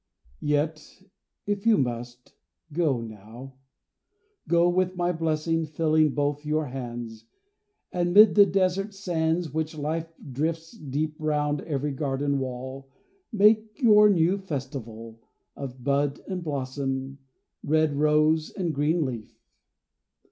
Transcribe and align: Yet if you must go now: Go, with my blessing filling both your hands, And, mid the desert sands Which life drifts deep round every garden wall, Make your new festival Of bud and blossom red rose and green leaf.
Yet 0.39 1.03
if 1.45 1.67
you 1.67 1.77
must 1.77 2.33
go 2.73 3.01
now: 3.01 3.59
Go, 4.47 4.67
with 4.67 4.95
my 4.95 5.11
blessing 5.11 5.63
filling 5.67 6.15
both 6.15 6.43
your 6.43 6.65
hands, 6.65 7.25
And, 7.91 8.11
mid 8.11 8.33
the 8.33 8.47
desert 8.47 8.95
sands 8.95 9.53
Which 9.53 9.77
life 9.77 10.11
drifts 10.31 10.71
deep 10.71 11.13
round 11.19 11.61
every 11.61 11.91
garden 11.91 12.39
wall, 12.39 12.89
Make 13.31 13.79
your 13.79 14.09
new 14.09 14.39
festival 14.39 15.19
Of 15.55 15.83
bud 15.83 16.19
and 16.27 16.43
blossom 16.43 17.19
red 17.63 17.93
rose 17.93 18.49
and 18.49 18.73
green 18.73 19.05
leaf. 19.05 19.37